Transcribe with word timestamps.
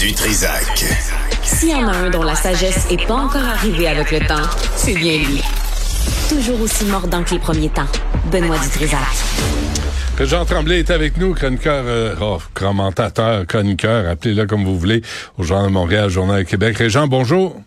du 0.00 0.14
Trisac. 0.14 0.82
S'il 1.42 1.68
y 1.68 1.74
en 1.74 1.86
a 1.86 1.92
un 1.94 2.08
dont 2.08 2.22
la 2.22 2.34
sagesse 2.34 2.86
est 2.90 3.06
pas 3.06 3.16
encore 3.16 3.44
arrivée 3.44 3.86
avec 3.86 4.10
le 4.10 4.20
temps, 4.20 4.48
c'est 4.74 4.94
bien 4.94 5.18
lui. 5.18 5.42
Toujours 6.26 6.58
aussi 6.62 6.86
mordant 6.86 7.22
que 7.22 7.32
les 7.32 7.38
premiers 7.38 7.68
temps. 7.68 7.86
Benoît 8.32 8.56
Dutrisac. 8.60 8.98
Jean 10.20 10.46
Tremblay 10.46 10.78
est 10.78 10.90
avec 10.90 11.18
nous, 11.18 11.34
chroniqueur, 11.34 11.84
euh, 11.86 12.14
oh, 12.18 12.38
commentateur, 12.54 13.46
chroniqueur, 13.46 14.08
appelez-le 14.08 14.46
comme 14.46 14.64
vous 14.64 14.78
voulez, 14.78 15.02
au 15.36 15.42
Journal 15.42 15.66
de 15.66 15.72
Montréal, 15.72 16.08
Journal 16.08 16.44
de 16.44 16.48
Québec. 16.48 16.82
Jean, 16.88 17.06
bonjour. 17.06 17.60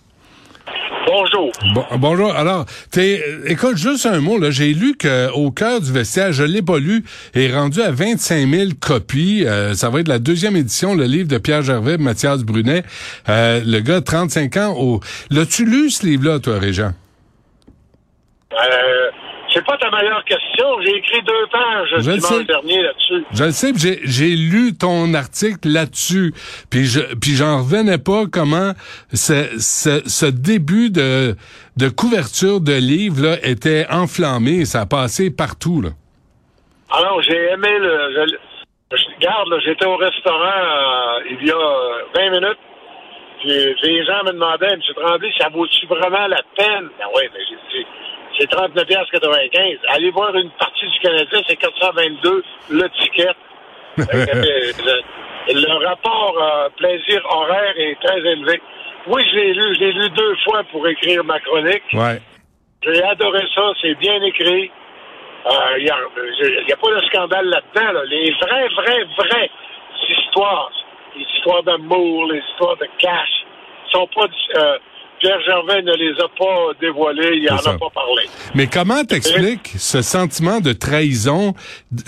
Bonjour. 1.34 1.52
Bon, 1.73 1.86
bonjour. 1.97 2.36
Alors, 2.36 2.65
t'es, 2.91 3.23
écoute, 3.47 3.77
juste 3.77 4.05
un 4.05 4.20
mot, 4.20 4.38
là. 4.38 4.52
J'ai 4.52 4.73
lu 4.73 4.95
qu'au 4.95 5.52
cœur 5.52 5.82
du 5.82 5.91
vestiaire, 5.91 6.32
je 6.32 6.43
l'ai 6.43 6.61
pas 6.61 6.77
lu, 6.77 7.04
est 7.33 7.52
rendu 7.52 7.82
à 7.82 7.91
25 7.91 8.47
000 8.47 8.71
copies. 8.79 9.46
Euh, 9.46 9.73
ça 9.73 9.89
va 9.89 10.00
être 10.01 10.07
la 10.07 10.19
deuxième 10.19 10.55
édition, 10.55 10.96
le 10.96 11.05
livre 11.05 11.27
de 11.27 11.38
Pierre 11.38 11.64
Gervais, 11.64 11.97
Mathias 11.97 12.43
Brunet. 12.43 12.83
Euh, 13.29 13.61
le 13.65 13.79
gars 13.79 14.00
de 14.00 14.06
35 14.06 14.57
ans. 14.57 14.75
Au... 14.78 15.00
L'as-tu 15.32 15.65
lu, 15.65 15.89
ce 15.89 16.06
livre-là, 16.06 16.39
toi, 16.39 16.59
Régent? 16.59 16.92
Euh, 18.54 19.09
c'est 19.54 19.66
pas 19.66 19.78
ta 19.78 19.89
meilleure 19.92 20.24
question. 20.25 20.82
J'ai 20.82 20.96
écrit 20.98 21.21
deux 21.21 21.48
pages 21.52 21.89
Je 21.92 22.12
le 22.12 22.18
dimanche 22.18 22.38
sais. 22.39 22.43
dernier 22.46 22.82
là-dessus. 22.82 23.25
Je 23.32 23.43
le 23.43 23.52
sais, 23.52 23.71
j'ai, 23.76 24.00
j'ai 24.04 24.36
lu 24.36 24.76
ton 24.78 25.14
article 25.14 25.70
là-dessus, 25.70 26.34
puis 26.71 26.86
je, 26.86 27.02
puis 27.16 27.36
j'en 27.36 27.60
revenais 27.60 27.98
pas 27.98 28.24
comment 28.32 28.71
ce, 29.14 29.60
ce, 29.60 30.02
ce 30.07 30.26
début 30.26 30.89
de, 30.89 31.36
de 31.78 31.89
couverture 31.89 32.62
de 32.62 32.73
livre 32.73 33.23
là 33.23 33.38
était 33.44 33.86
enflammé, 33.89 34.66
ça 34.66 34.81
a 34.81 34.86
passé 34.86 35.30
partout 35.30 35.81
là. 35.81 35.90
Alors, 36.95 37.22
j'ai 37.23 37.50
aimé 37.52 37.70
le. 37.80 38.28
Je, 38.28 38.36
là, 39.26 39.59
j'étais 39.66 39.86
au 39.86 39.95
restaurant 39.98 40.44
euh, 40.45 41.20
il 41.42 41.48
y 41.48 41.52
a 41.52 41.56
euh, 41.56 42.04
20 42.16 42.30
minutes. 42.30 42.59
Puis 43.40 43.50
les 43.50 44.06
gens 44.06 44.23
me 44.26 44.31
demandaient, 44.31 44.72
M. 44.73 44.80
Tremblay, 44.95 45.32
ça 45.40 45.50
vaut-tu 45.50 45.86
vraiment 45.88 46.28
la 46.28 46.42
peine? 46.56 46.88
Ben 47.00 47.06
oui, 47.16 47.23
mais 47.34 47.40
j'ai 47.50 47.80
dit, 47.80 47.86
c'est 48.38 48.50
39,95 48.52 49.78
Allez 49.89 50.12
voir 50.12 50.36
une 50.36 50.50
partie 50.52 50.88
du 50.88 51.00
Canadien, 51.00 51.42
c'est 51.48 51.56
422 51.56 52.44
le 52.72 52.89
ticket. 52.89 53.28
Euh, 54.00 54.72
le, 55.50 55.53
le 55.53 55.86
rapport 55.86 56.36
euh, 56.42 56.70
plaisir 56.78 57.22
horaire 57.30 57.73
est 57.78 57.95
très 58.04 58.17
élevé. 58.17 58.59
Oui, 59.06 59.22
je 59.31 59.36
l'ai 59.36 59.54
lu, 59.54 59.76
je 59.76 59.80
l'ai 59.81 59.92
lu 59.92 60.09
deux 60.09 60.36
fois 60.44 60.64
pour 60.72 60.88
écrire 60.88 61.23
ma 61.23 61.39
chronique. 61.42 61.84
Ouais. 61.94 62.20
J'ai 62.81 63.04
adoré 63.04 63.42
ça, 63.54 63.72
c'est 63.81 63.94
bien 64.00 64.20
écrit. 64.23 64.72
Il 65.78 65.84
n'y 65.84 65.89
a, 65.92 65.98
y 66.67 66.72
a 66.72 66.78
pas 66.78 66.89
de 66.95 67.06
scandale 67.06 67.45
là-dedans. 67.50 67.92
là. 67.92 68.04
Les 68.06 68.31
vraies, 68.31 68.67
vraies, 68.70 69.06
vraies 69.17 69.50
histoires, 70.09 70.72
les 71.16 71.26
histoires 71.36 71.64
d'amour, 71.64 72.31
les 72.31 72.39
histoires 72.39 72.78
de 72.78 72.88
cash, 72.98 73.45
sont 73.92 74.08
pas... 74.08 74.28
euh, 74.58 74.78
Pierre 75.24 75.40
Gervais 75.46 75.82
ne 75.84 75.94
les 75.94 76.12
a 76.20 76.28
pas 76.38 76.74
dévoilées, 76.82 77.38
il 77.38 77.44
C'est 77.48 77.54
en 77.54 77.58
ça. 77.60 77.70
a 77.72 77.78
pas 77.78 77.90
parlé. 77.96 78.24
Mais 78.56 78.68
comment 78.68 79.06
t'expliques 79.06 79.70
ce 79.78 80.02
sentiment 80.02 80.60
de 80.60 80.74
trahison 80.74 81.54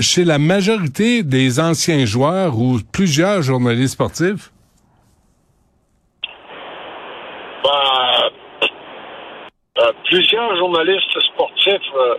chez 0.01 0.25
la 0.25 0.37
majorité 0.37 1.23
des 1.23 1.61
anciens 1.61 2.05
joueurs 2.05 2.57
ou 2.57 2.79
plusieurs 2.91 3.41
journalistes 3.41 3.93
sportifs? 3.93 4.51
Ben, 7.63 8.29
euh, 9.79 9.91
plusieurs 10.09 10.55
journalistes 10.57 11.19
sportifs, 11.33 11.91
euh, 11.97 12.15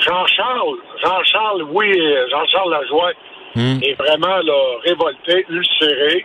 Jean-Charles, 0.00 0.78
Jean-Charles, 1.04 1.62
oui, 1.72 1.92
Jean-Charles 2.30 2.70
Lajoie 2.70 3.12
Hmm. 3.54 3.78
est 3.82 3.94
vraiment 3.94 4.36
là, 4.44 4.60
révolté, 4.84 5.44
ulcéré. 5.48 6.24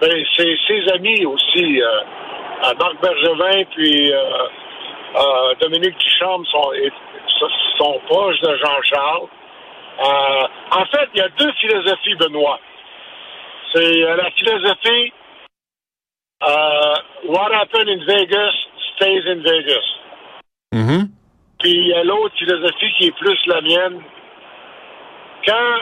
Ben, 0.00 0.24
c'est 0.36 0.56
ses 0.68 0.88
amis 0.92 1.26
aussi, 1.26 1.82
euh, 1.82 1.86
Marc 2.78 3.00
Bergevin 3.02 3.64
puis 3.74 4.12
euh, 4.12 4.20
euh, 5.16 5.54
Dominique 5.60 5.96
Ducharme 5.98 6.44
sont, 6.46 6.72
sont 7.76 8.00
proches 8.06 8.40
de 8.40 8.56
Jean-Charles. 8.56 9.28
Euh, 10.00 10.46
en 10.72 10.84
fait, 10.86 11.08
il 11.14 11.18
y 11.18 11.22
a 11.22 11.28
deux 11.28 11.52
philosophies, 11.60 12.14
Benoît. 12.16 12.58
C'est 13.72 14.02
euh, 14.02 14.16
la 14.16 14.30
philosophie 14.32 15.12
euh, 16.42 16.94
What 17.28 17.54
happened 17.54 17.88
in 17.88 18.04
Vegas 18.06 18.52
stays 18.96 19.22
in 19.26 19.42
Vegas. 19.42 19.84
Mhm. 20.72 21.08
Puis 21.60 21.70
il 21.70 21.86
y 21.88 21.94
a 21.94 22.04
l'autre 22.04 22.34
philosophie 22.36 22.92
qui 22.98 23.06
est 23.06 23.16
plus 23.16 23.38
la 23.46 23.60
mienne. 23.60 24.02
Quand 25.46 25.78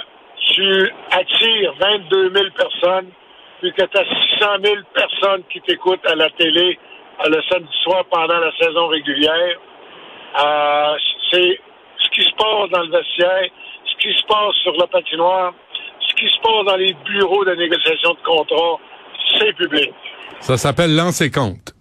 tu 0.49 0.91
attires 1.11 1.75
22 1.81 2.33
000 2.35 2.51
personnes, 2.57 3.11
puis 3.63 3.73
que 3.73 3.83
tu 3.83 3.97
as 3.97 4.05
600 4.39 4.47
000 4.65 4.77
personnes 4.93 5.43
qui 5.49 5.61
t'écoutent 5.61 6.05
à 6.07 6.17
la 6.17 6.29
télé 6.31 6.79
le 7.25 7.41
samedi 7.49 7.73
soir 7.85 8.05
pendant 8.11 8.39
la 8.39 8.51
saison 8.59 8.89
régulière, 8.89 9.57
euh, 10.45 10.97
c'est 11.31 11.61
ce 11.99 12.11
qui 12.11 12.23
se 12.23 12.35
passe 12.37 12.71
dans 12.71 12.83
le 12.83 12.91
vestiaire, 12.91 13.49
ce 13.85 13.97
qui 14.03 14.13
se 14.19 14.27
passe 14.27 14.55
sur 14.65 14.73
la 14.73 14.89
patinoire, 14.89 15.55
ce 16.01 16.15
qui 16.15 16.27
se 16.29 16.41
passe 16.41 16.65
dans 16.67 16.77
les 16.77 16.93
bureaux 17.05 17.45
de 17.45 17.55
négociation 17.55 18.15
de 18.15 18.23
contrat, 18.25 18.81
c'est 19.39 19.53
public. 19.53 19.93
Ça 20.41 20.57
s'appelle 20.57 20.97
lancer 20.97 21.31
compte. 21.31 21.73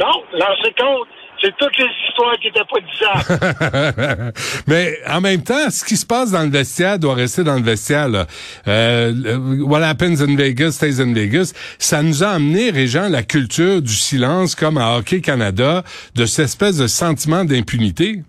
Non, 0.00 0.24
lancer 0.32 0.74
compte, 0.76 1.08
c'est 1.40 1.56
toutes 1.56 1.76
les 1.78 1.88
histoires 2.06 2.36
qui 2.38 2.48
n'étaient 2.48 2.64
pas 2.64 2.80
disables. 2.80 4.32
Mais 4.66 4.98
en 5.08 5.20
même 5.20 5.42
temps, 5.42 5.70
ce 5.70 5.84
qui 5.84 5.96
se 5.96 6.06
passe 6.06 6.32
dans 6.32 6.42
le 6.42 6.50
vestiaire 6.50 6.98
doit 6.98 7.14
rester 7.14 7.44
dans 7.44 7.54
le 7.54 7.62
vestiaire. 7.62 8.08
Là. 8.08 8.26
Euh, 8.66 9.12
what 9.60 9.82
happens 9.82 10.20
in 10.20 10.36
Vegas 10.36 10.72
stays 10.72 11.00
in 11.00 11.12
Vegas. 11.14 11.52
Ça 11.78 12.02
nous 12.02 12.24
a 12.24 12.28
amené, 12.28 12.70
Régent, 12.70 13.08
la 13.08 13.22
culture 13.22 13.80
du 13.82 13.92
silence, 13.92 14.54
comme 14.54 14.78
à 14.78 14.96
Hockey 14.96 15.20
Canada, 15.20 15.82
de 16.14 16.26
cette 16.26 16.46
espèce 16.46 16.78
de 16.78 16.86
sentiment 16.86 17.44
d'impunité. 17.44 18.22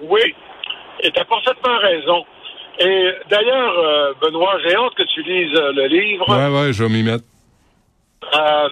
Oui, 0.00 0.34
et 1.00 1.10
tu 1.10 1.20
as 1.20 1.24
parfaitement 1.24 1.78
raison. 1.78 2.24
Et 2.80 3.12
d'ailleurs, 3.28 3.78
euh, 3.78 4.14
Benoît, 4.20 4.56
j'ai 4.64 4.74
hâte 4.74 4.94
que 4.94 5.02
tu 5.02 5.22
lises 5.22 5.56
euh, 5.56 5.72
le 5.72 5.86
livre. 5.86 6.28
Ouais, 6.28 6.60
ouais, 6.60 6.72
je 6.72 6.84
vais 6.84 6.90
m'y 6.90 7.02
mettre. 7.02 7.24
Euh, 8.34 8.68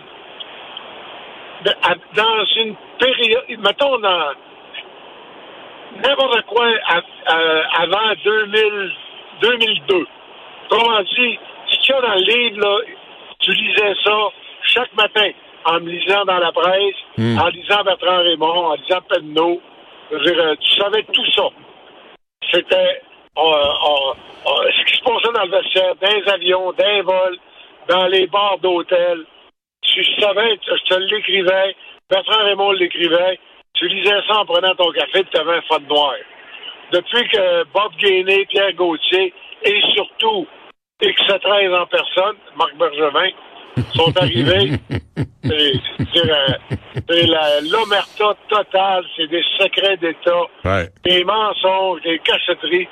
dans 2.15 2.45
une 2.57 2.75
période, 2.99 3.45
mettons 3.59 3.99
dans 3.99 4.33
n'importe 6.03 6.43
quoi 6.47 6.67
avant 7.79 8.15
2000, 8.25 8.93
2002. 9.43 10.07
Comment 10.69 11.01
dit, 11.03 11.39
ce 11.71 11.79
qu'il 11.79 11.95
y 11.95 11.99
a 11.99 12.01
dans 12.01 12.15
le 12.15 12.21
livre, 12.23 12.61
là, 12.61 12.79
tu 13.41 13.53
lisais 13.53 13.95
ça 14.05 14.29
chaque 14.63 14.93
matin 14.95 15.31
en 15.65 15.81
me 15.81 15.91
lisant 15.91 16.25
dans 16.25 16.39
la 16.39 16.53
presse, 16.53 16.95
Hmm. 17.19 17.39
en 17.39 17.49
lisant 17.49 17.83
Bertrand 17.83 18.19
Raymond, 18.19 18.67
en 18.67 18.75
lisant 18.75 19.01
Penneau. 19.09 19.61
Je 20.11 20.17
veux 20.17 20.25
dire, 20.25 20.39
euh, 20.39 20.55
tu 20.61 20.77
savais 20.81 21.03
tout 21.13 21.27
ça. 21.35 21.45
C'était 22.53 23.01
euh, 23.39 23.41
euh, 23.43 24.71
ce 24.71 24.85
qui 24.85 24.97
se 24.99 25.03
passait 25.03 25.33
dans 25.33 25.45
le 25.45 25.51
vestiaire, 25.51 25.95
dans 26.01 26.09
les 26.09 26.29
avions, 26.33 26.73
dans 26.73 26.87
les 26.87 27.03
vols, 27.03 27.39
dans 27.89 28.07
les 28.07 28.27
bars 28.29 28.59
d'hôtel. 28.59 29.25
Tu 29.97 30.05
savais, 30.21 30.59
je 30.63 30.95
te 30.95 30.95
l'écrivais, 31.01 31.75
Bertrand 32.11 32.45
Raymond 32.45 32.73
l'écrivait, 32.73 33.39
tu 33.73 33.89
lisais 33.89 34.21
ça 34.29 34.41
en 34.41 34.45
prenant 34.45 34.75
ton 34.75 34.91
café, 34.93 35.25
tu 35.33 35.41
avais 35.41 35.57
un 35.57 35.63
fond 35.63 35.81
noir. 35.89 36.13
Depuis 36.93 37.27
que 37.29 37.65
Bob 37.73 37.93
Gainé, 37.99 38.45
Pierre 38.45 38.75
Gauthier 38.75 39.33
et 39.65 39.81
surtout 39.95 40.47
X13 41.03 41.75
en 41.75 41.87
personne, 41.87 42.37
Marc 42.57 42.77
Bergevin, 42.77 43.31
sont 43.95 44.15
arrivés, 44.19 44.73
c'est 45.45 46.31
euh, 46.31 47.61
l'omerta 47.71 48.35
totale, 48.51 49.05
c'est 49.17 49.29
des 49.29 49.45
secrets 49.59 49.97
d'État, 49.97 50.43
Ouais. 50.67 50.89
des 51.05 51.25
mensonges, 51.25 52.03
des 52.03 52.19
cachotteries. 52.19 52.89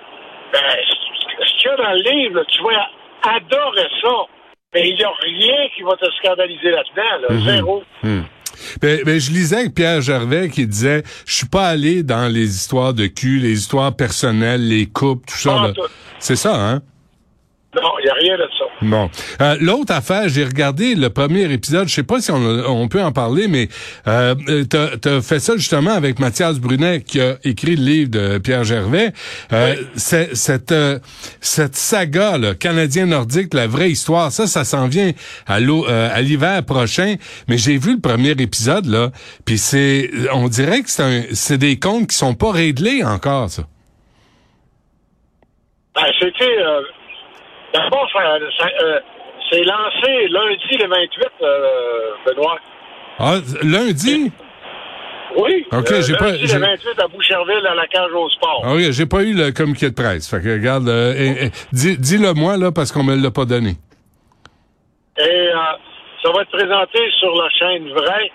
Ben, 0.55 0.61
ce 0.89 1.45
ce 1.47 1.55
qu'il 1.59 1.67
y 1.67 1.69
a 1.69 1.77
dans 1.77 1.93
le 1.93 2.11
livre, 2.11 2.37
là, 2.37 2.45
tu 2.49 2.63
vas 2.63 2.89
adorer 3.37 3.89
ça. 4.03 4.25
Mais 4.75 4.91
il 4.91 4.97
n'y 4.97 5.05
a 5.05 5.13
rien 5.23 5.69
qui 5.77 5.83
va 5.83 5.93
te 5.97 6.11
scandaliser 6.19 6.71
là-dedans, 6.71 7.29
là. 7.29 7.45
Zéro. 7.45 7.83
Hmm. 8.03 8.23
Ben, 8.81 9.03
ben, 9.05 9.19
je 9.19 9.31
lisais 9.31 9.57
avec 9.57 9.75
Pierre 9.75 10.01
Gervais 10.01 10.49
qui 10.49 10.67
disait 10.67 11.03
je 11.27 11.35
suis 11.35 11.47
pas 11.47 11.69
allé 11.69 12.03
dans 12.03 12.33
les 12.33 12.55
histoires 12.55 12.95
de 12.95 13.07
cul, 13.07 13.39
les 13.39 13.59
histoires 13.59 13.95
personnelles, 13.95 14.69
les 14.69 14.87
couples, 14.87 15.29
tout 15.29 15.39
ça. 15.39 15.73
C'est 16.19 16.37
ça, 16.37 16.55
hein? 16.55 16.83
Non, 17.77 17.91
il 18.01 18.05
n'y 18.05 18.11
a 18.11 18.15
rien 18.15 18.37
de 18.37 18.49
ça. 18.59 18.65
Bon. 18.83 19.11
Euh, 19.41 19.57
L'autre 19.61 19.93
affaire, 19.93 20.29
j'ai 20.29 20.45
regardé 20.45 20.95
le 20.95 21.11
premier 21.11 21.51
épisode, 21.53 21.89
je 21.89 21.95
sais 21.95 22.03
pas 22.05 22.21
si 22.21 22.31
on, 22.31 22.37
on 22.37 22.87
peut 22.89 23.03
en 23.03 23.11
parler, 23.13 23.49
mais 23.49 23.69
euh, 24.07 24.35
t'as 24.69 24.91
as 25.17 25.21
fait 25.23 25.41
ça 25.41 25.57
justement 25.57 25.91
avec 25.93 26.19
Mathias 26.21 26.59
Brunet 26.61 27.01
qui 27.03 27.21
a 27.21 27.37
écrit 27.45 27.77
le 27.77 27.85
livre 27.85 28.11
de 28.11 28.39
Pierre 28.39 28.65
Gervais. 28.65 29.13
Euh, 29.53 29.75
c'est- 29.97 30.35
Cette, 30.35 30.73
euh, 30.73 30.99
cette 31.41 31.75
saga, 31.77 32.39
là, 32.39 32.55
canadien 32.55 33.07
nordique, 33.07 33.53
la 33.55 33.67
vraie 33.67 33.91
histoire, 33.91 34.31
ça, 34.31 34.47
ça 34.47 34.65
s'en 34.65 34.87
vient 34.89 35.11
à 35.47 35.59
l'eau- 35.61 35.87
euh, 35.89 36.09
à 36.13 36.21
l'hiver 36.23 36.63
prochain. 36.65 37.17
Mais 37.49 37.59
j'ai 37.59 37.77
vu 37.79 37.95
le 37.95 38.01
premier 38.01 38.31
épisode 38.31 38.87
là, 38.87 39.11
puis 39.45 39.59
c'est, 39.59 40.11
on 40.33 40.49
dirait 40.49 40.83
que 40.83 40.91
c'est 40.91 41.03
un- 41.03 41.23
c'est 41.33 41.59
des 41.59 41.79
comptes 41.79 42.09
qui 42.09 42.17
sont 42.17 42.35
pas 42.35 42.53
réglés 42.53 43.03
encore, 43.03 43.51
ça. 43.51 43.65
Ben, 45.95 46.03
c'était. 46.21 46.45
Euh, 47.75 47.79
D'abord, 47.79 48.09
ça, 48.13 48.21
ça, 48.59 48.67
euh, 48.83 49.01
c'est 49.51 49.63
lancé 49.65 50.29
lundi 50.29 50.77
le 50.79 50.89
28, 50.89 51.29
euh, 51.43 52.11
Benoît. 52.27 52.59
Ah, 53.19 53.35
lundi? 53.63 54.33
Oui. 55.37 55.67
OK, 55.73 55.91
euh, 55.91 56.03
j'ai 56.03 56.17
pas- 56.17 56.31
le 56.33 56.59
28 56.61 57.01
à 57.01 57.09
Boucherville, 57.09 57.67
à 57.67 57.75
la 57.75 57.87
cage 57.89 58.13
au 58.13 58.29
sport. 58.31 58.63
Ah 58.65 58.75
oui, 58.75 58.93
j'ai 58.93 59.07
pas 59.07 59.23
eu 59.23 59.35
le 59.35 59.51
communiqué 59.53 59.91
de 59.91 59.95
presse. 59.95 60.31
Fait 60.31 60.41
que 60.41 60.53
regarde, 60.53 60.89
euh, 60.89 61.13
eh, 61.17 61.51
dis- 61.73 61.99
dis-le 61.99 62.33
moi 62.35 62.57
là 62.57 62.71
parce 62.73 62.93
qu'on 62.93 63.03
me 63.03 63.17
l'a 63.17 63.31
pas 63.33 63.45
donné. 63.45 63.71
Et 65.19 65.23
euh, 65.23 65.55
ça 66.23 66.31
va 66.33 66.43
être 66.43 66.51
présenté 66.51 66.99
sur 67.19 67.35
la 67.35 67.49
chaîne 67.51 67.89
Vrai 67.93 68.31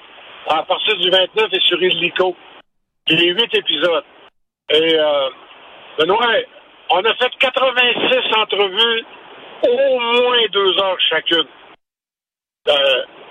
à 0.50 0.64
partir 0.64 0.98
du 0.98 1.10
29 1.10 1.48
et 1.54 1.60
sur 1.62 1.82
Illico. 1.82 2.36
Il 3.08 3.22
y 3.22 3.30
a 3.30 3.34
huit 3.34 3.54
épisodes. 3.56 4.04
Et 4.72 4.96
euh, 5.00 5.30
Benoît, 6.00 6.20
on 6.92 7.00
a 7.00 7.14
fait 7.16 7.32
86 7.40 8.36
entrevues, 8.38 9.04
au 9.64 10.00
moins 10.00 10.38
deux 10.52 10.78
heures 10.80 10.98
chacune. 11.10 11.46
Euh, 12.68 12.74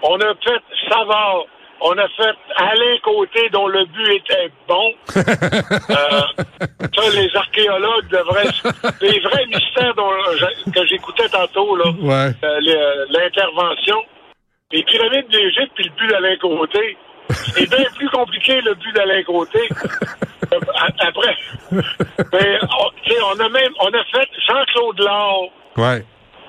on 0.02 0.20
a 0.20 0.34
fait 0.36 0.62
Savard, 0.88 1.44
on 1.80 1.92
a 1.96 2.08
fait 2.08 2.34
Alain 2.56 2.98
Côté 3.04 3.48
dont 3.50 3.68
le 3.68 3.84
but 3.86 4.14
était 4.16 4.50
bon. 4.66 4.92
Euh, 5.90 6.44
ça, 6.94 7.10
les 7.14 7.34
archéologues 7.36 8.08
devraient... 8.08 8.50
Les 9.00 9.20
vrais 9.20 9.46
mystères 9.46 9.94
dont, 9.94 10.10
je- 10.36 10.70
que 10.70 10.86
j'écoutais 10.86 11.28
tantôt, 11.28 11.76
là, 11.76 11.84
Ouais. 12.00 12.32
euh, 12.44 13.06
l'intervention. 13.10 14.02
Les 14.72 14.82
pyramides 14.84 15.28
d'Égypte 15.28 15.72
puis 15.74 15.84
le 15.84 15.90
but 15.96 16.08
d'Alain 16.08 16.36
Côté. 16.36 16.96
C'est 17.30 17.68
bien 17.70 17.84
plus 17.96 18.08
compliqué 18.10 18.60
le 18.60 18.74
but 18.74 18.92
d'Alain 18.94 19.22
Côté. 19.24 19.60
Après, 21.00 21.36
mais, 22.32 22.58
on, 22.62 22.90
sais, 23.08 23.16
on 23.34 23.40
a 23.40 23.48
même, 23.48 23.72
on 23.80 23.88
a 23.88 24.04
fait 24.04 24.28
Jean-Claude 24.48 24.98
Laure 25.00 25.50
Ouais. 25.76 26.04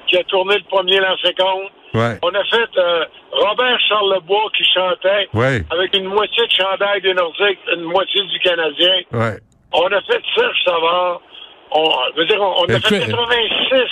Qui 0.10 0.18
a 0.18 0.24
tourné 0.26 0.56
le 0.58 0.64
premier 0.64 1.00
compte. 1.38 1.72
Ouais. 1.94 2.18
On 2.22 2.30
a 2.30 2.44
fait 2.46 2.70
euh, 2.78 3.06
Robert 3.32 3.80
Charlebois 3.88 4.50
qui 4.56 4.64
chantait 4.74 5.28
Ouais. 5.34 5.62
avec 5.72 5.96
une 5.96 6.06
moitié 6.06 6.46
de 6.46 6.52
chandail 6.52 7.02
des 7.02 7.14
Nordiques, 7.14 7.60
une 7.74 7.84
moitié 7.84 8.22
du 8.26 8.40
Canadien. 8.40 8.94
Ouais. 9.12 9.38
On 9.74 9.86
a 9.88 10.02
fait 10.02 10.22
Serge 10.36 10.58
Savard. 10.66 11.22
On, 11.72 11.84
je 12.16 12.20
veux 12.22 12.26
dire, 12.26 12.42
on, 12.42 12.62
on 12.62 12.64
a 12.66 12.80
fait 12.80 12.98
Écoute- 12.98 13.16
86 13.16 13.90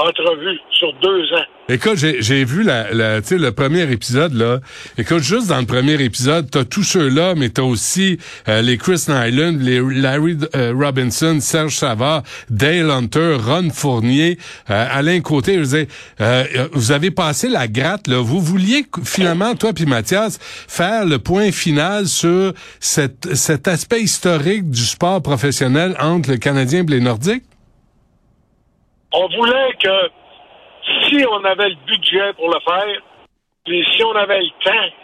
entrevues 0.00 0.58
sur 0.72 0.92
deux 1.02 1.22
ans. 1.34 1.44
Écoute, 1.72 1.98
j'ai, 1.98 2.44
vu 2.44 2.64
la, 2.64 2.92
la, 2.92 3.20
le 3.20 3.50
premier 3.50 3.82
épisode, 3.92 4.34
là. 4.34 4.58
Écoute, 4.98 5.22
juste 5.22 5.46
dans 5.46 5.60
le 5.60 5.66
premier 5.66 6.02
épisode, 6.02 6.50
t'as 6.50 6.64
tous 6.64 6.82
ceux-là, 6.82 7.36
mais 7.36 7.48
t'as 7.50 7.62
aussi 7.62 8.18
euh, 8.48 8.60
les 8.60 8.76
Chris 8.76 9.04
Nyland, 9.08 9.56
les 9.60 9.80
Larry 9.80 10.36
euh, 10.56 10.74
Robinson, 10.76 11.38
Serge 11.40 11.76
Savard, 11.76 12.24
Dale 12.48 12.90
Hunter, 12.90 13.36
Ron 13.40 13.70
Fournier, 13.70 14.36
euh, 14.68 14.86
Alain 14.90 15.20
Côté. 15.20 15.62
Je 15.62 15.86
euh, 16.20 16.44
vous 16.72 16.90
avez 16.90 17.12
passé 17.12 17.48
la 17.48 17.68
gratte, 17.68 18.08
là. 18.08 18.18
Vous 18.18 18.40
vouliez 18.40 18.84
finalement, 19.04 19.54
toi 19.54 19.72
puis 19.72 19.86
Mathias, 19.86 20.40
faire 20.42 21.04
le 21.04 21.20
point 21.20 21.52
final 21.52 22.08
sur 22.08 22.52
cette, 22.80 23.36
cet 23.36 23.68
aspect 23.68 24.00
historique 24.00 24.70
du 24.70 24.82
sport 24.82 25.22
professionnel 25.22 25.94
entre 26.00 26.30
le 26.30 26.36
Canadien 26.38 26.82
et 26.82 26.90
les 26.90 27.00
Nordiques? 27.00 27.44
On 29.12 29.26
voulait 29.28 29.72
que 29.82 30.10
si 31.08 31.24
on 31.30 31.44
avait 31.44 31.68
le 31.70 31.76
budget 31.86 32.32
pour 32.34 32.48
le 32.48 32.60
faire, 32.60 33.02
puis 33.64 33.84
si 33.94 34.04
on 34.04 34.14
avait 34.14 34.40
le 34.40 34.50
temps, 34.64 34.94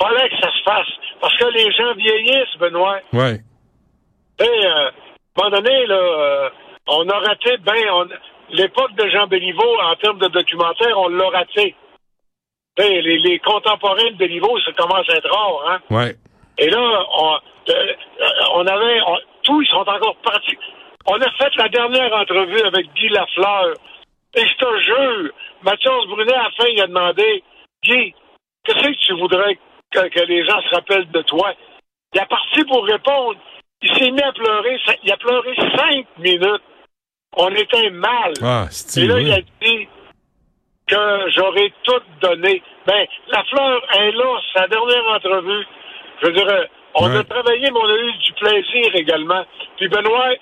fallait 0.00 0.28
que 0.28 0.36
ça 0.40 0.50
se 0.52 0.62
fasse. 0.64 0.88
Parce 1.20 1.36
que 1.36 1.46
les 1.46 1.72
gens 1.72 1.94
vieillissent, 1.94 2.56
Benoît. 2.58 3.00
Ouais. 3.12 3.40
Et, 4.40 4.44
euh, 4.66 4.86
à 4.86 5.46
un 5.46 5.50
moment 5.50 5.56
donné, 5.56 5.86
là, 5.86 5.94
euh, 5.96 6.50
on 6.88 7.08
a 7.08 7.18
raté, 7.18 7.56
ben, 7.58 7.90
on- 7.92 8.08
l'époque 8.50 8.92
de 8.94 9.08
Jean 9.10 9.26
Béliveau, 9.26 9.80
en 9.82 9.94
termes 9.96 10.18
de 10.18 10.28
documentaire, 10.28 10.98
on 10.98 11.08
l'a 11.08 11.28
raté. 11.30 11.74
Et 12.80 13.02
les, 13.02 13.18
les 13.18 13.38
contemporains 13.40 14.10
de 14.12 14.16
Béliveau, 14.16 14.58
ça 14.60 14.72
commence 14.72 15.08
à 15.10 15.14
être 15.16 15.28
rare, 15.30 15.64
hein. 15.68 15.78
Ouais. 15.90 16.14
Et 16.58 16.70
là, 16.70 17.04
on, 17.18 17.34
euh, 17.70 17.92
on 18.54 18.66
avait, 18.66 19.00
on- 19.06 19.18
tous, 19.42 19.62
ils 19.62 19.68
sont 19.68 19.78
encore 19.78 20.16
partis. 20.22 20.56
On 21.10 21.20
a 21.20 21.30
fait 21.32 21.54
la 21.56 21.68
dernière 21.68 22.12
entrevue 22.14 22.60
avec 22.62 22.86
Guy 22.94 23.08
Lafleur. 23.08 23.74
Et 24.36 24.46
je 24.46 24.54
te 24.56 24.80
jure, 24.82 25.32
Mathias 25.62 26.06
Brunet, 26.06 26.34
à 26.34 26.42
la 26.44 26.50
fin, 26.50 26.66
il 26.70 26.80
a 26.82 26.86
demandé, 26.86 27.42
Guy, 27.82 28.14
qu'est-ce 28.64 28.82
que 28.88 29.06
tu 29.06 29.14
voudrais 29.14 29.58
que, 29.90 30.00
que 30.08 30.20
les 30.26 30.44
gens 30.46 30.60
se 30.60 30.74
rappellent 30.74 31.10
de 31.10 31.22
toi? 31.22 31.52
Il 32.14 32.20
est 32.20 32.26
parti 32.26 32.62
pour 32.64 32.84
répondre. 32.84 33.38
Il 33.80 33.94
s'est 33.96 34.10
mis 34.10 34.22
à 34.22 34.32
pleurer. 34.32 34.78
Il 35.04 35.12
a 35.12 35.16
pleuré 35.16 35.54
cinq 35.76 36.06
minutes. 36.18 36.62
On 37.36 37.48
était 37.54 37.90
mal. 37.90 38.32
Ah, 38.42 38.66
Et 38.96 39.06
là, 39.06 39.20
il 39.20 39.32
a 39.32 39.40
dit 39.62 39.88
que 40.86 41.30
j'aurais 41.36 41.72
tout 41.84 42.00
donné. 42.20 42.62
Ben, 42.86 43.06
la 43.28 43.44
fleur 43.44 43.82
est 43.98 44.12
là, 44.12 44.40
sa 44.54 44.66
dernière 44.68 45.06
entrevue. 45.08 45.66
Je 46.22 46.28
dirais, 46.30 46.68
on 46.94 47.08
Ouais. 47.10 47.18
a 47.18 47.24
travaillé, 47.24 47.70
mais 47.70 47.78
on 47.80 47.88
a 47.88 47.96
eu 47.98 48.12
du 48.14 48.32
plaisir 48.32 48.94
également. 48.94 49.44
Puis 49.76 49.88
Benoît, 49.88 50.32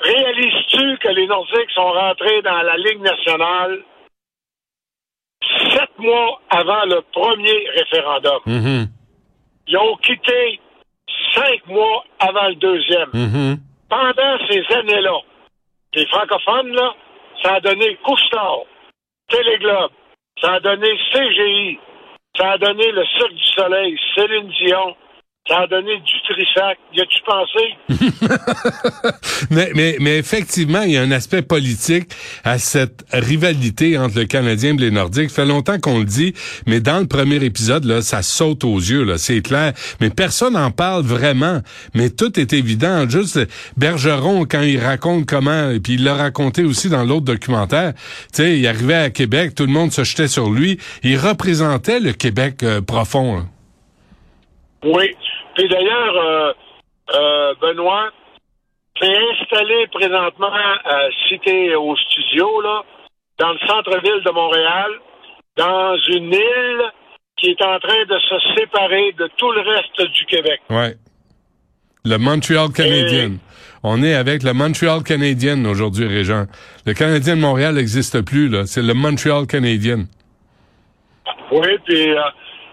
réalises-tu 0.00 0.98
que 0.98 1.08
les 1.08 1.26
Nordiques 1.26 1.70
sont 1.74 1.92
rentrés 1.92 2.42
dans 2.42 2.62
la 2.62 2.76
Ligue 2.76 3.00
nationale 3.00 3.82
sept 5.72 5.98
mois 5.98 6.40
avant 6.50 6.84
le 6.86 7.00
premier 7.12 7.68
référendum? 7.76 8.40
Mhm. 8.46 8.86
Ils 9.66 9.76
ont 9.76 9.96
quitté 9.96 10.60
cinq 11.34 11.66
mois 11.66 12.04
avant 12.18 12.48
le 12.48 12.54
deuxième 12.56 13.10
Mhm. 13.12 13.58
pendant 13.88 14.38
ces 14.48 14.64
années-là, 14.74 15.18
les 15.94 16.06
francophones, 16.06 16.72
là, 16.72 16.94
ça 17.42 17.54
a 17.54 17.60
donné 17.60 17.96
Couche-Tard, 18.02 18.60
Téléglobe, 19.28 19.92
ça 20.40 20.54
a 20.54 20.60
donné 20.60 20.88
CGI, 21.12 21.78
ça 22.36 22.52
a 22.52 22.58
donné 22.58 22.90
le 22.92 23.04
Cirque 23.06 23.32
du 23.34 23.44
Soleil, 23.44 23.98
Céline 24.14 24.48
Dion, 24.48 24.96
a 25.58 25.66
donné 25.66 25.96
du 25.96 26.12
Trissac. 26.28 26.78
Y 26.92 27.00
a-tu 27.00 27.20
pensé? 27.26 27.64
mais, 29.50 29.70
mais, 29.74 29.96
mais 30.00 30.18
effectivement, 30.18 30.82
il 30.82 30.92
y 30.92 30.96
a 30.96 31.02
un 31.02 31.10
aspect 31.10 31.42
politique 31.42 32.10
à 32.44 32.58
cette 32.58 33.04
rivalité 33.12 33.98
entre 33.98 34.18
le 34.18 34.24
Canadien 34.26 34.74
et 34.74 34.80
les 34.80 34.90
Nordiques. 34.90 35.30
Ça 35.30 35.42
fait 35.42 35.48
longtemps 35.48 35.78
qu'on 35.78 35.98
le 35.98 36.04
dit, 36.04 36.34
mais 36.66 36.80
dans 36.80 37.00
le 37.00 37.06
premier 37.06 37.44
épisode, 37.44 37.84
là, 37.84 38.02
ça 38.02 38.22
saute 38.22 38.64
aux 38.64 38.78
yeux, 38.78 39.04
là, 39.04 39.18
c'est 39.18 39.42
clair. 39.42 39.72
Mais 40.00 40.10
personne 40.10 40.54
n'en 40.54 40.70
parle 40.70 41.02
vraiment. 41.02 41.60
Mais 41.94 42.10
tout 42.10 42.38
est 42.38 42.52
évident. 42.52 43.08
Juste 43.08 43.38
Bergeron, 43.76 44.44
quand 44.44 44.62
il 44.62 44.78
raconte 44.78 45.26
comment, 45.26 45.70
et 45.70 45.80
puis 45.80 45.94
il 45.94 46.04
l'a 46.04 46.14
raconté 46.14 46.62
aussi 46.62 46.88
dans 46.88 47.04
l'autre 47.04 47.24
documentaire, 47.24 47.94
tu 48.32 48.42
sais, 48.42 48.58
il 48.58 48.66
arrivait 48.66 48.94
à 48.94 49.10
Québec, 49.10 49.54
tout 49.54 49.66
le 49.66 49.72
monde 49.72 49.92
se 49.92 50.04
jetait 50.04 50.28
sur 50.28 50.50
lui. 50.50 50.78
Il 51.02 51.18
représentait 51.18 52.00
le 52.00 52.12
Québec 52.12 52.62
euh, 52.62 52.80
profond. 52.80 53.36
là. 53.36 53.42
Oui. 54.84 55.14
Puis 55.54 55.68
d'ailleurs, 55.68 56.16
euh, 56.16 56.52
euh, 57.14 57.54
Benoît, 57.60 58.10
t'es 59.00 59.12
installé 59.32 59.86
présentement, 59.92 60.52
euh, 60.52 61.08
si 61.26 61.38
t'es 61.40 61.74
au 61.74 61.96
studio, 61.96 62.60
là, 62.60 62.82
dans 63.38 63.52
le 63.52 63.58
centre-ville 63.66 64.22
de 64.24 64.30
Montréal, 64.30 64.90
dans 65.56 65.96
une 66.08 66.32
île 66.32 66.82
qui 67.36 67.50
est 67.50 67.62
en 67.62 67.78
train 67.78 68.04
de 68.08 68.18
se 68.18 68.54
séparer 68.56 69.12
de 69.12 69.28
tout 69.36 69.50
le 69.50 69.60
reste 69.62 70.12
du 70.12 70.24
Québec. 70.26 70.60
Ouais. 70.68 70.94
Le 72.04 72.16
Montreal 72.16 72.68
Canadien. 72.74 73.38
On 73.82 74.02
est 74.02 74.14
avec 74.14 74.42
le 74.42 74.52
Montreal 74.52 75.02
Canadien 75.02 75.64
aujourd'hui, 75.64 76.06
Régent. 76.06 76.44
Le 76.86 76.92
Canadien 76.92 77.36
de 77.36 77.40
Montréal 77.40 77.74
n'existe 77.74 78.22
plus, 78.22 78.48
là. 78.48 78.66
C'est 78.66 78.82
le 78.82 78.92
Montreal 78.92 79.46
Canadien. 79.46 80.04
Oui, 81.50 81.68
puis 81.84 82.10
euh, 82.10 82.20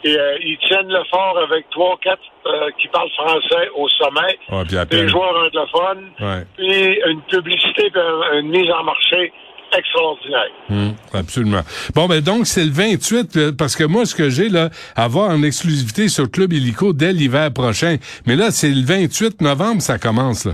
et, 0.03 0.17
euh, 0.17 0.37
ils 0.41 0.57
tiennent 0.67 0.87
le 0.89 1.03
fort 1.09 1.37
avec 1.39 1.69
trois, 1.71 1.97
quatre 2.01 2.21
euh, 2.45 2.69
qui 2.79 2.87
parlent 2.89 3.09
français 3.11 3.69
au 3.75 3.87
sommet, 3.89 4.37
puis 4.67 4.77
des 4.89 5.07
joueurs 5.09 5.35
anglophones, 5.45 6.09
Ouais. 6.19 6.43
puis 6.57 6.99
une 7.09 7.21
publicité, 7.23 7.89
puis 7.91 8.01
une 8.39 8.49
mise 8.49 8.71
en 8.71 8.83
marché 8.83 9.31
extraordinaire. 9.77 10.49
Hum, 10.69 10.95
absolument. 11.13 11.61
Bon, 11.93 12.07
ben 12.07 12.21
donc, 12.21 12.45
c'est 12.47 12.63
le 12.63 12.71
28, 12.71 13.35
euh, 13.37 13.51
parce 13.57 13.75
que 13.75 13.83
moi, 13.83 14.05
ce 14.05 14.15
que 14.15 14.29
j'ai, 14.29 14.47
là, 14.49 14.69
à 14.95 15.07
voir 15.09 15.29
en 15.29 15.43
exclusivité 15.43 16.07
sur 16.07 16.31
Club 16.31 16.53
Illico 16.53 16.93
dès 16.93 17.11
l'hiver 17.11 17.51
prochain. 17.53 17.97
Mais 18.25 18.35
là, 18.37 18.51
c'est 18.51 18.69
le 18.69 18.85
28 18.85 19.41
novembre, 19.41 19.81
ça 19.81 19.97
commence, 19.99 20.45
là. 20.45 20.53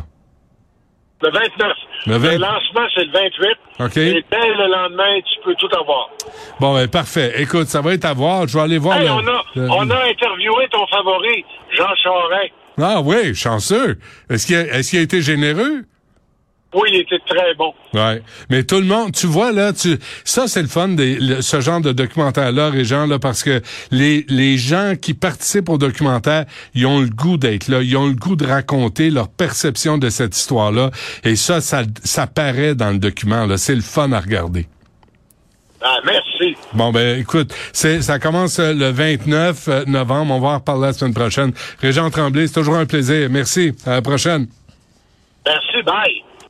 Le 1.22 1.30
29. 1.30 1.72
Le 2.06 2.18
20. 2.18 2.38
lancement, 2.38 2.88
c'est 2.96 3.06
le 3.06 3.12
28. 3.12 3.86
OK. 3.86 3.98
Et 3.98 4.26
dès 4.32 4.48
le 4.50 4.68
lendemain, 4.72 5.20
tu 5.22 5.40
peux 5.44 5.56
tout 5.56 5.70
avoir. 5.80 6.10
Bon, 6.60 6.74
ben 6.74 6.88
parfait. 6.88 7.34
Écoute, 7.42 7.68
ça 7.68 7.82
va 7.82 7.94
être 7.94 8.06
à 8.06 8.14
voir. 8.14 8.48
Je 8.48 8.58
vais 8.58 8.64
aller 8.64 8.78
voir 8.78 8.98
Hey, 8.98 9.06
le- 9.06 9.12
on, 9.12 9.20
a, 9.28 9.44
le- 9.56 9.70
on 9.70 9.90
a 9.90 10.04
interviewé 10.10 10.68
ton 10.72 10.86
favori, 10.88 11.46
Jean 11.72 11.94
Charest. 12.04 12.52
Ah 12.82 13.02
oui, 13.02 13.34
chanceux. 13.36 13.98
Est-ce 14.30 14.48
qu'il 14.48 14.56
a, 14.56 14.62
est-ce 14.62 14.90
qu'il 14.90 15.00
a 15.00 15.04
été 15.04 15.22
généreux? 15.22 15.84
Oui, 16.74 16.90
il 16.94 17.02
était 17.02 17.20
très 17.28 17.54
bon. 17.56 17.74
Ouais, 17.94 18.22
mais 18.50 18.64
tout 18.64 18.80
le 18.80 18.86
monde, 18.86 19.12
tu 19.14 19.28
vois 19.28 19.52
là, 19.52 19.74
tu 19.74 19.98
ça 20.24 20.48
c'est 20.48 20.62
le 20.62 20.68
fun 20.68 20.88
de 20.90 21.04
le- 21.20 21.42
ce 21.42 21.62
genre 21.62 21.82
de 21.82 21.92
documentaire 21.92 22.52
là, 22.52 22.70
Régent 22.70 23.06
là, 23.06 23.20
parce 23.20 23.44
que 23.44 23.62
les 23.92 24.26
les 24.28 24.58
gens 24.58 24.94
qui 25.00 25.14
participent 25.14 25.70
au 25.70 25.78
documentaire, 25.78 26.46
ils 26.74 26.86
ont 26.86 27.00
le 27.00 27.10
goût 27.10 27.38
d'être 27.38 27.68
là, 27.68 27.82
ils 27.82 27.96
ont 27.96 28.08
le 28.08 28.16
goût 28.16 28.36
de 28.36 28.46
raconter 28.46 29.10
leur 29.12 29.30
perception 29.30 29.98
de 29.98 30.10
cette 30.10 30.36
histoire 30.36 30.72
là, 30.72 30.90
et 31.24 31.36
ça, 31.36 31.62
ça, 31.62 31.84
ça 32.04 32.26
paraît 32.28 32.76
dans 32.76 32.90
le 32.92 32.98
document 32.98 33.46
là, 33.46 33.58
c'est 33.58 33.76
le 33.76 33.82
fun 33.82 34.12
à 34.12 34.20
regarder. 34.20 34.68
Ah, 35.86 35.98
merci. 36.06 36.56
Bon, 36.74 36.92
ben 36.94 37.20
écoute, 37.20 37.54
c'est 37.74 38.02
ça 38.02 38.18
commence 38.18 38.58
euh, 38.60 38.74
le 38.74 38.90
29 38.90 39.68
euh, 39.68 39.84
novembre. 39.86 40.34
On 40.34 40.40
va 40.40 40.48
en 40.50 40.58
reparler 40.60 40.88
la 40.88 40.94
semaine 40.94 41.14
prochaine. 41.14 41.52
Régent 41.82 42.10
Tremblay, 42.10 42.48
c'est 42.48 42.54
toujours 42.54 42.76
un 42.78 42.86
plaisir. 42.86 43.28
Merci. 43.30 43.74
À 43.86 43.90
la 43.92 44.02
prochaine. 44.02 44.48
Merci, 45.46 45.84
bye. 45.86 46.23